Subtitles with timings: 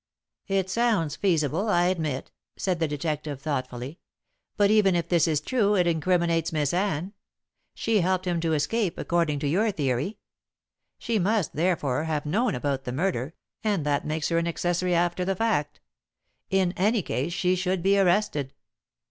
[0.47, 3.99] "It sounds feasible, I admit," said the detective thoughtfully;
[4.57, 7.13] "but even if this is true, it incriminates Miss Anne.
[7.75, 10.17] She helped him to escape, according to your theory.
[10.97, 15.23] She must, therefore, have known about the murder, and that makes her an accessory after
[15.23, 15.79] the fact.
[16.49, 18.53] In any case she should be arrested."